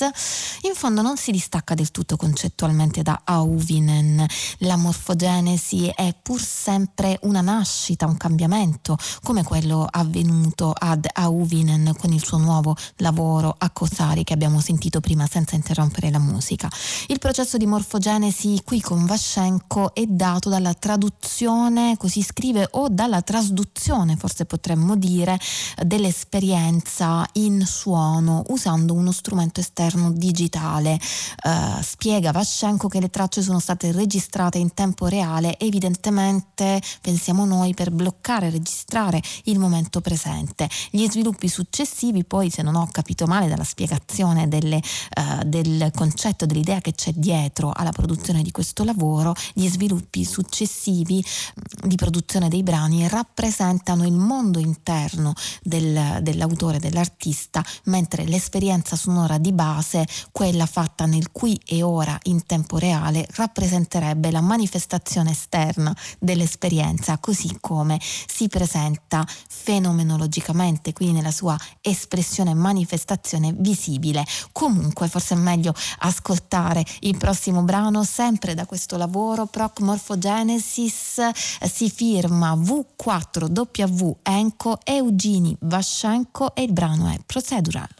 in 0.62 0.74
fondo 0.74 1.00
non 1.00 1.16
si 1.16 1.30
distacca 1.32 1.72
del 1.72 1.90
tutto 1.90 2.16
concettualmente 2.16 3.00
da 3.00 3.22
Auvinen. 3.24 4.26
La 4.58 4.76
morfogenesi 4.76 5.88
è 5.88 6.14
pur 6.20 6.38
sempre 6.38 7.18
una 7.22 7.40
nascita, 7.40 8.04
un 8.04 8.18
cambiamento, 8.18 8.98
come 9.22 9.42
quello 9.42 9.86
avvenuto 9.90 10.74
ad 10.76 11.06
Auvinen 11.10 11.94
con 11.98 12.12
il 12.12 12.22
suo 12.22 12.36
nuovo 12.36 12.76
lavoro 12.96 13.54
a 13.56 13.70
Kosari 13.70 14.24
che 14.24 14.34
abbiamo 14.34 14.60
sentito 14.60 15.00
prima 15.00 15.26
senza 15.26 15.56
interrompere 15.56 16.10
la 16.10 16.18
musica. 16.18 16.70
Il 17.06 17.18
processo 17.18 17.56
di 17.56 17.64
morfogenesi 17.64 18.60
qui 18.66 18.82
con 18.82 19.06
Vashenko 19.06 19.94
è 19.94 20.08
dato 20.10 20.48
dalla 20.48 20.74
traduzione, 20.74 21.96
così 21.96 22.22
scrive, 22.22 22.66
o 22.72 22.88
dalla 22.88 23.22
trasduzione, 23.22 24.16
forse 24.16 24.44
potremmo 24.44 24.96
dire, 24.96 25.38
dell'esperienza 25.84 27.24
in 27.34 27.64
suono 27.64 28.42
usando 28.48 28.94
uno 28.94 29.12
strumento 29.12 29.60
esterno 29.60 30.10
digitale. 30.10 30.98
Uh, 31.44 31.80
spiega 31.82 32.32
Vascenco 32.32 32.88
che 32.88 33.00
le 33.00 33.08
tracce 33.08 33.42
sono 33.42 33.60
state 33.60 33.92
registrate 33.92 34.58
in 34.58 34.74
tempo 34.74 35.06
reale, 35.06 35.56
evidentemente 35.58 36.82
pensiamo 37.00 37.44
noi 37.44 37.74
per 37.74 37.92
bloccare 37.92 38.50
registrare 38.50 39.22
il 39.44 39.60
momento 39.60 40.00
presente. 40.00 40.68
Gli 40.90 41.06
sviluppi 41.08 41.48
successivi, 41.48 42.24
poi, 42.24 42.50
se 42.50 42.62
non 42.62 42.74
ho 42.74 42.88
capito 42.90 43.26
male 43.26 43.48
dalla 43.48 43.64
spiegazione 43.64 44.48
delle, 44.48 44.76
uh, 44.76 45.44
del 45.44 45.92
concetto, 45.94 46.46
dell'idea 46.46 46.80
che 46.80 46.94
c'è 46.94 47.12
dietro 47.14 47.70
alla 47.72 47.92
produzione 47.92 48.42
di 48.42 48.50
questo 48.50 48.82
lavoro, 48.82 49.34
gli 49.52 49.68
sviluppi 49.68 49.89
sviluppi 49.90 50.24
successivi 50.24 51.16
mm, 51.24 51.88
di 51.88 51.96
produzione 51.96 52.48
dei 52.48 52.62
brani 52.62 53.08
rappresentano 53.08 54.06
il 54.06 54.12
mondo 54.12 54.60
interno 54.60 55.34
del, 55.62 56.20
dell'autore, 56.22 56.78
dell'artista, 56.78 57.64
mentre 57.84 58.24
l'esperienza 58.24 58.94
sonora 58.94 59.38
di 59.38 59.52
base, 59.52 60.06
quella 60.30 60.66
fatta 60.66 61.06
nel 61.06 61.32
qui 61.32 61.60
e 61.66 61.82
ora 61.82 62.16
in 62.24 62.46
tempo 62.46 62.78
reale, 62.78 63.26
rappresenterebbe 63.34 64.30
la 64.30 64.40
manifestazione 64.40 65.32
esterna 65.32 65.94
dell'esperienza, 66.18 67.18
così 67.18 67.56
come 67.60 67.98
si 68.00 68.48
presenta 68.48 69.26
fenomenologicamente, 69.48 70.92
quindi 70.92 71.16
nella 71.16 71.32
sua 71.32 71.58
espressione 71.80 72.52
e 72.52 72.54
manifestazione 72.54 73.52
visibile. 73.56 74.24
Comunque 74.52 75.08
forse 75.08 75.34
è 75.34 75.38
meglio 75.38 75.74
ascoltare 75.98 76.84
il 77.00 77.16
prossimo 77.16 77.62
brano 77.62 78.04
sempre 78.04 78.54
da 78.54 78.66
questo 78.66 78.96
lavoro 78.96 79.46
Proc 79.46 79.79
Morphogenesis 79.80 81.18
eh, 81.18 81.68
si 81.68 81.90
firma 81.90 82.54
V4W 82.54 84.14
Enco 84.22 84.78
Eugeni 84.84 85.56
Vascenko 85.60 86.54
e 86.54 86.62
il 86.62 86.72
brano 86.72 87.08
è 87.08 87.18
Procedural. 87.24 87.99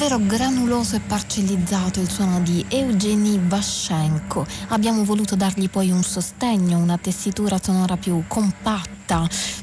Davvero 0.00 0.24
granuloso 0.26 0.96
e 0.96 1.00
parcellizzato 1.00 2.00
il 2.00 2.08
suono 2.08 2.40
di 2.40 2.64
Eugenie 2.68 3.38
Vashenko. 3.38 4.46
Abbiamo 4.68 5.04
voluto 5.04 5.36
dargli 5.36 5.68
poi 5.68 5.90
un 5.90 6.02
sostegno, 6.02 6.78
una 6.78 6.96
tessitura 6.96 7.58
sonora 7.62 7.98
più 7.98 8.24
compatta 8.26 8.99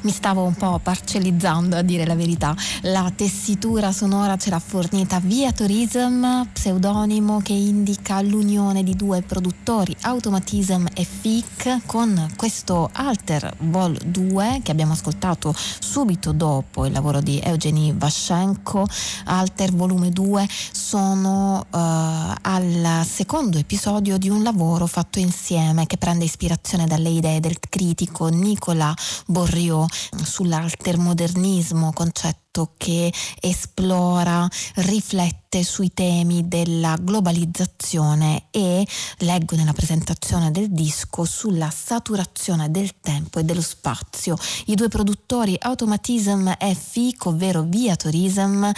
mi 0.02 0.10
stavo 0.10 0.42
un 0.42 0.54
po' 0.54 0.78
parcellizzando 0.82 1.76
a 1.76 1.82
dire 1.82 2.04
la 2.04 2.14
verità. 2.14 2.54
La 2.82 3.10
tessitura 3.14 3.92
sonora 3.92 4.36
ce 4.36 4.50
l'ha 4.50 4.58
fornita 4.58 5.20
Via 5.20 5.52
Tourism, 5.52 6.44
pseudonimo 6.52 7.40
che 7.40 7.54
indica 7.54 8.20
l'unione 8.20 8.82
di 8.82 8.94
due 8.94 9.22
produttori, 9.22 9.96
Automatism 10.02 10.86
e 10.92 11.04
FIC, 11.04 11.86
con 11.86 12.30
questo 12.36 12.90
Alter 12.92 13.54
Vol 13.60 13.96
2 14.04 14.60
che 14.62 14.70
abbiamo 14.70 14.92
ascoltato 14.92 15.54
subito 15.78 16.32
dopo 16.32 16.84
il 16.84 16.92
lavoro 16.92 17.20
di 17.20 17.40
Eugenie 17.42 17.94
Vashenko. 17.96 18.86
Alter 19.24 19.72
Volume 19.72 20.10
2 20.10 20.46
sono 20.72 21.60
uh, 21.60 21.66
al 21.70 23.02
secondo 23.08 23.56
episodio 23.56 24.18
di 24.18 24.28
un 24.28 24.42
lavoro 24.42 24.86
fatto 24.86 25.18
insieme 25.18 25.86
che 25.86 25.96
prende 25.96 26.24
ispirazione 26.24 26.86
dalle 26.86 27.08
idee 27.08 27.40
del 27.40 27.58
critico 27.58 28.28
Nicola 28.28 28.94
Borriò 29.38 29.86
sull'altermodernismo, 30.24 31.92
concetto 31.92 32.47
progetto 32.58 32.72
che 32.76 33.12
esplora, 33.40 34.48
riflette 34.76 35.62
sui 35.62 35.92
temi 35.94 36.46
della 36.46 36.96
globalizzazione 37.00 38.48
e 38.50 38.86
leggo 39.18 39.56
nella 39.56 39.72
presentazione 39.72 40.50
del 40.50 40.70
disco 40.70 41.24
sulla 41.24 41.70
saturazione 41.70 42.70
del 42.70 43.00
tempo 43.00 43.38
e 43.38 43.44
dello 43.44 43.62
spazio. 43.62 44.36
I 44.66 44.74
due 44.74 44.88
produttori 44.88 45.56
Automatism 45.58 46.52
e 46.58 46.74
FIC, 46.74 47.26
ovvero 47.26 47.62
Viatorism, 47.62 48.68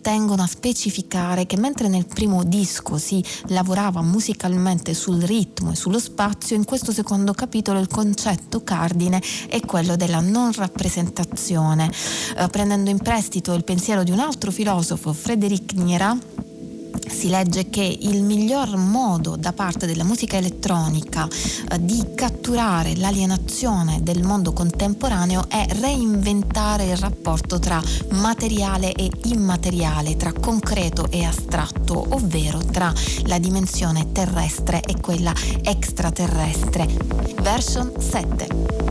tengono 0.00 0.42
a 0.42 0.46
specificare 0.46 1.46
che 1.46 1.58
mentre 1.58 1.88
nel 1.88 2.06
primo 2.06 2.42
disco 2.44 2.96
si 2.96 3.22
lavorava 3.48 4.00
musicalmente 4.00 4.94
sul 4.94 5.20
ritmo 5.20 5.72
e 5.72 5.76
sullo 5.76 5.98
spazio, 5.98 6.56
in 6.56 6.64
questo 6.64 6.92
secondo 6.92 7.32
capitolo 7.34 7.80
il 7.80 7.88
concetto 7.88 8.62
cardine 8.62 9.22
è 9.48 9.60
quello 9.60 9.96
della 9.96 10.20
non 10.20 10.52
rappresentazione, 10.52 11.90
eh, 12.36 12.48
prendendo 12.48 12.88
in 12.88 12.98
prestito 12.98 13.23
prestito 13.24 13.54
il 13.54 13.64
pensiero 13.64 14.02
di 14.02 14.10
un 14.10 14.18
altro 14.18 14.50
filosofo, 14.50 15.14
Frédéric 15.14 15.72
Niera, 15.72 16.14
si 17.08 17.30
legge 17.30 17.70
che 17.70 17.98
il 18.02 18.22
miglior 18.22 18.76
modo 18.76 19.36
da 19.36 19.54
parte 19.54 19.86
della 19.86 20.04
musica 20.04 20.36
elettronica 20.36 21.26
eh, 21.26 21.82
di 21.82 22.04
catturare 22.14 22.94
l'alienazione 22.96 24.02
del 24.02 24.22
mondo 24.22 24.52
contemporaneo 24.52 25.48
è 25.48 25.64
reinventare 25.80 26.84
il 26.84 26.98
rapporto 26.98 27.58
tra 27.58 27.82
materiale 28.10 28.92
e 28.92 29.10
immateriale, 29.24 30.16
tra 30.16 30.32
concreto 30.32 31.10
e 31.10 31.24
astratto, 31.24 32.06
ovvero 32.10 32.58
tra 32.58 32.92
la 33.24 33.38
dimensione 33.38 34.12
terrestre 34.12 34.82
e 34.82 35.00
quella 35.00 35.32
extraterrestre. 35.62 36.86
Version 37.40 37.90
7. 37.98 38.83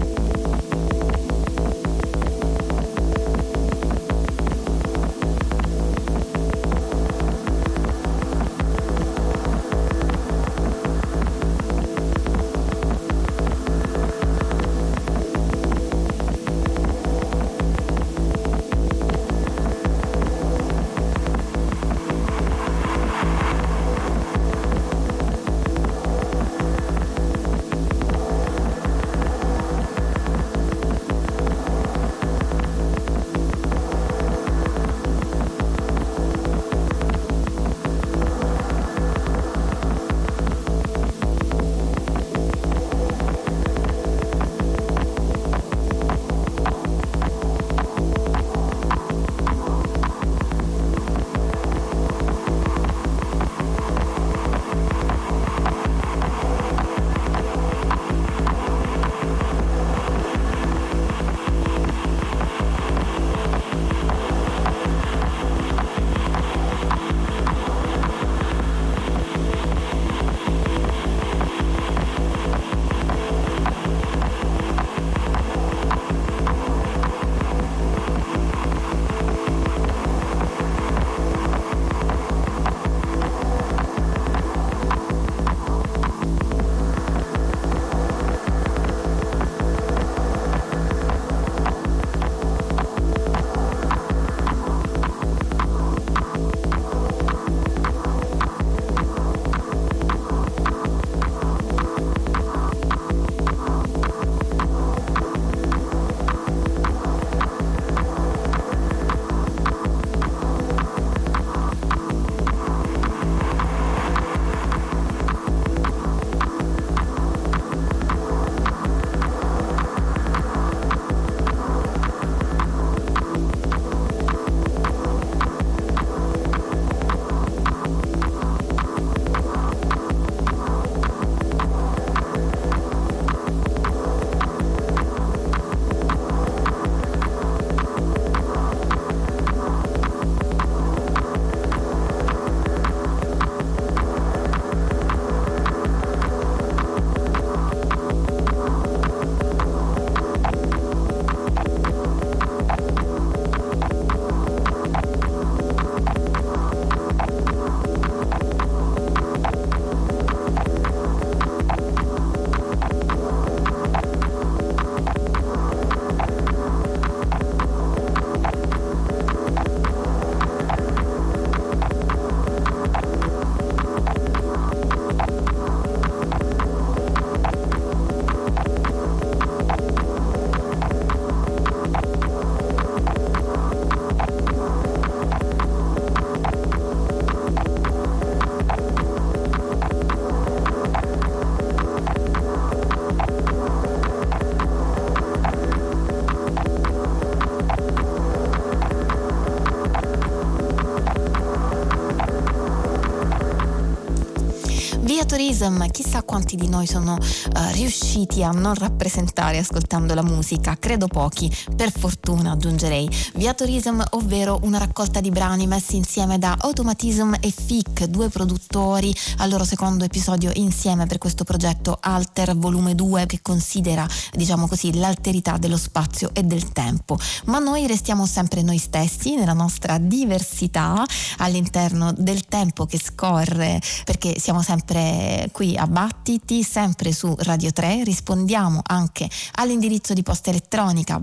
Viatorism, 205.64 205.88
chissà 205.92 206.24
quanti 206.24 206.56
di 206.56 206.68
noi 206.68 206.86
sono 206.86 207.14
uh, 207.14 207.72
riusciti 207.72 208.44
a 208.44 208.50
non 208.50 208.74
rappresentare 208.74 209.60
ascoltando 209.60 210.14
la 210.14 210.22
musica, 210.22 210.76
credo 210.78 211.08
pochi, 211.08 211.50
per 211.76 211.92
fortuna 211.92 212.23
aggiungerei. 212.32 213.10
Viatorism, 213.36 214.02
ovvero 214.12 214.60
una 214.64 214.78
raccolta 214.78 215.20
di 215.20 215.30
brani 215.30 215.68
messi 215.68 215.98
insieme 215.98 216.40
da 216.40 216.56
Automatism 216.58 217.34
e 217.42 217.52
Fic, 217.52 218.06
due 218.06 218.30
produttori, 218.30 219.14
al 219.40 219.50
loro 219.50 219.66
secondo 219.66 220.06
episodio 220.06 220.50
insieme 220.54 221.06
per 221.06 221.18
questo 221.18 221.44
progetto 221.44 221.98
Alter 222.00 222.56
Volume 222.56 222.96
2 222.96 223.26
che 223.26 223.42
considera, 223.42 224.08
diciamo 224.32 224.68
così, 224.68 224.98
l'alterità 224.98 225.58
dello 225.58 225.76
spazio 225.76 226.30
e 226.32 226.44
del 226.44 226.72
tempo. 226.72 227.20
Ma 227.46 227.60
noi 227.60 227.88
restiamo 227.88 228.26
sempre 228.26 228.62
noi 228.62 228.78
stessi 228.78 229.36
nella 229.36 229.52
nostra 229.54 229.98
diversità 229.98 231.06
all'interno 231.40 232.14
del 232.18 232.46
tempo 232.46 232.86
che 232.86 233.00
scorre, 233.04 233.82
perché 234.06 234.40
siamo 234.40 234.62
sempre 234.62 235.50
qui 235.52 235.76
a 235.76 235.88
Battiti, 235.88 236.64
sempre 236.64 237.12
su 237.12 237.36
Radio 237.40 237.72
3, 237.74 238.04
rispondiamo 238.06 238.80
anche 238.82 239.30
all'indirizzo 239.56 240.14
di 240.14 240.24
posta 240.24 240.52
elettronica 240.52 241.20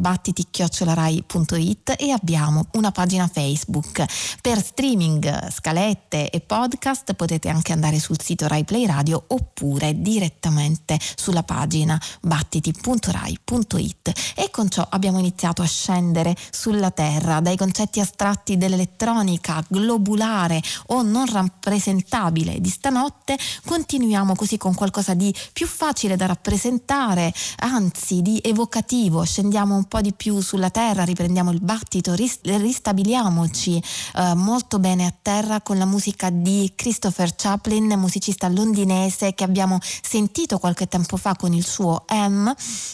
battiti-rai.it 0.94 1.94
e 1.98 2.10
abbiamo 2.10 2.66
una 2.72 2.90
pagina 2.90 3.28
Facebook. 3.28 4.04
Per 4.40 4.62
streaming, 4.62 5.50
scalette 5.50 6.30
e 6.30 6.40
podcast 6.40 7.14
potete 7.14 7.48
anche 7.48 7.72
andare 7.72 7.98
sul 7.98 8.20
sito 8.20 8.46
Rai 8.46 8.64
Play 8.64 8.86
Radio 8.86 9.22
oppure 9.28 10.00
direttamente 10.00 10.98
sulla 11.14 11.42
pagina 11.42 12.00
battiti.rai.it 12.20 14.12
e 14.36 14.50
con 14.50 14.68
ciò 14.68 14.86
abbiamo 14.88 15.18
iniziato 15.18 15.62
a 15.62 15.66
scendere 15.66 16.34
sulla 16.50 16.90
Terra 16.90 17.40
dai 17.40 17.56
concetti 17.56 18.00
astratti 18.00 18.56
dell'elettronica 18.56 19.64
globulare 19.68 20.60
o 20.88 21.02
non 21.02 21.26
rappresentabile 21.26 22.60
di 22.60 22.68
stanotte 22.68 23.38
continuiamo 23.64 24.34
così 24.34 24.56
con 24.56 24.74
qualcosa 24.74 25.14
di 25.14 25.34
più 25.52 25.66
facile 25.66 26.16
da 26.16 26.26
rappresentare 26.26 27.32
anzi 27.58 28.22
di 28.22 28.40
evocativo 28.42 29.24
scendiamo 29.24 29.74
un 29.74 29.84
po' 29.84 30.00
di 30.00 30.12
più 30.12 30.40
sulla 30.40 30.70
Terra 30.70 30.79
riprendiamo 30.80 31.50
il 31.50 31.60
battito 31.60 32.14
ristabiliamoci 32.14 33.82
eh, 34.16 34.34
molto 34.34 34.78
bene 34.78 35.04
a 35.04 35.14
terra 35.20 35.60
con 35.60 35.76
la 35.76 35.84
musica 35.84 36.30
di 36.30 36.72
Christopher 36.74 37.34
Chaplin 37.36 37.98
musicista 37.98 38.48
londinese 38.48 39.34
che 39.34 39.44
abbiamo 39.44 39.78
sentito 39.80 40.58
qualche 40.58 40.88
tempo 40.88 41.18
fa 41.18 41.36
con 41.36 41.52
il 41.52 41.66
suo 41.66 42.04
M 42.10 42.50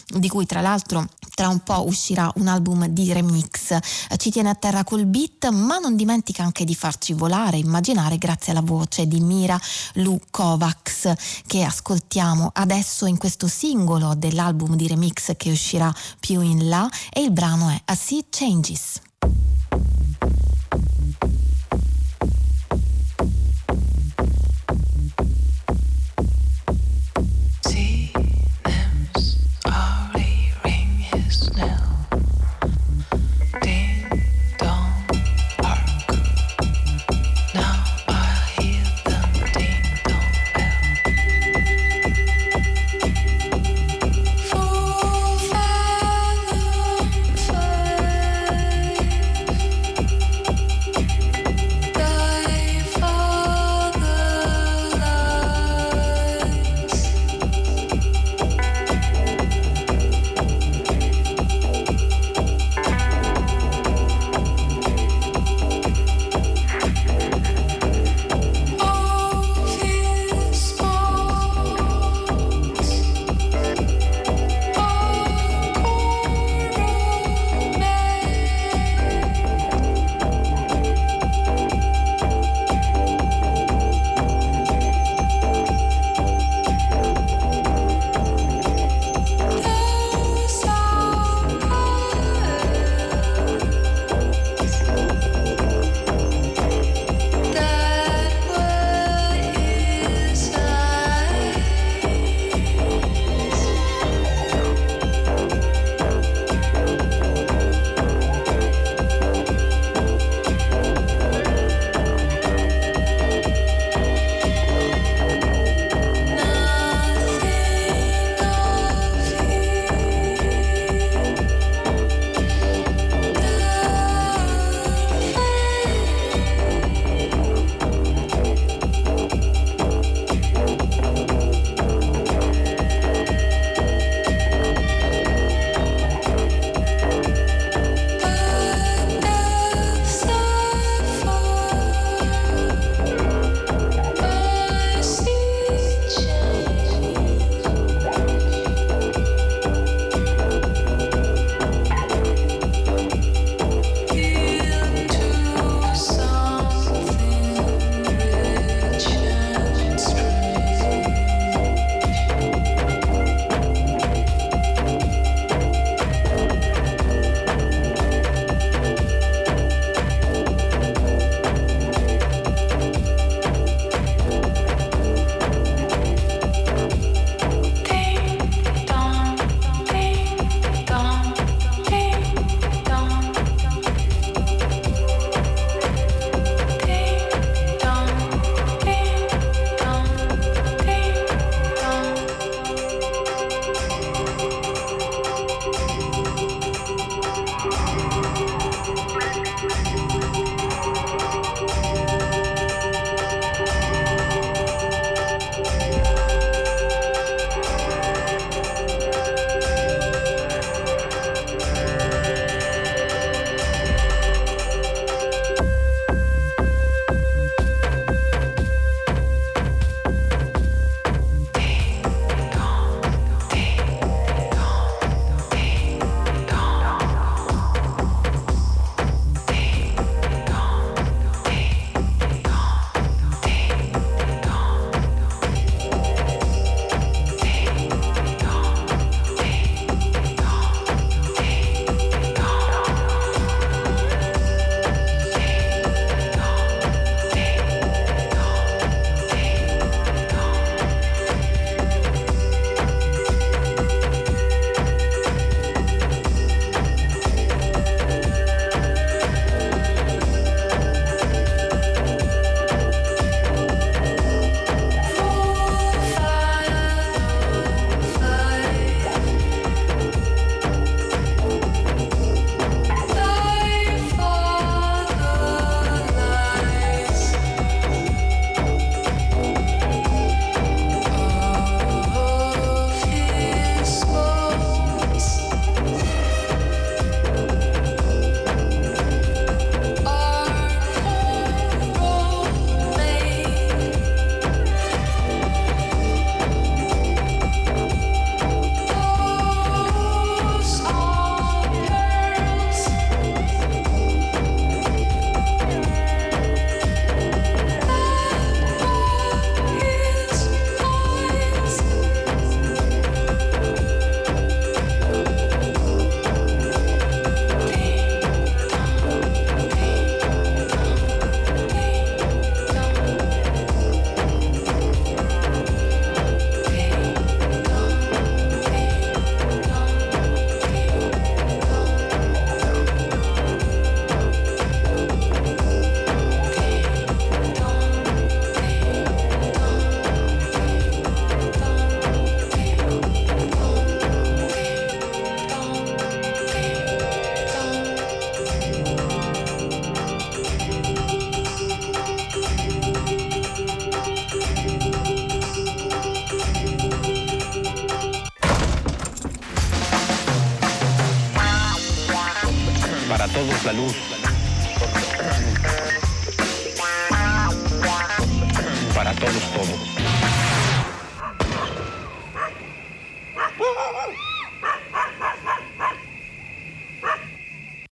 di 0.08 0.28
cui 0.28 0.46
tra 0.46 0.60
l'altro 0.60 1.06
tra 1.36 1.48
un 1.48 1.60
po' 1.60 1.86
uscirà 1.86 2.32
un 2.36 2.48
album 2.48 2.86
di 2.86 3.12
remix. 3.12 3.76
Ci 4.16 4.30
tiene 4.30 4.48
a 4.48 4.54
terra 4.54 4.84
col 4.84 5.04
beat, 5.04 5.50
ma 5.50 5.76
non 5.76 5.94
dimentica 5.94 6.42
anche 6.42 6.64
di 6.64 6.74
farci 6.74 7.12
volare, 7.12 7.58
immaginare 7.58 8.16
grazie 8.16 8.52
alla 8.52 8.62
voce 8.62 9.06
di 9.06 9.20
Mira 9.20 9.60
Lu 9.94 10.18
Kovacs 10.30 11.12
che 11.46 11.62
ascoltiamo 11.62 12.52
adesso 12.54 13.04
in 13.04 13.18
questo 13.18 13.48
singolo 13.48 14.14
dell'album 14.14 14.76
di 14.76 14.88
remix 14.88 15.36
che 15.36 15.50
uscirà 15.50 15.94
più 16.18 16.40
in 16.40 16.68
là 16.68 16.88
e 17.10 17.20
il 17.20 17.32
brano 17.32 17.68
è 17.68 17.75
A 17.88 17.94
Sea 17.96 18.22
Changes. 18.30 19.00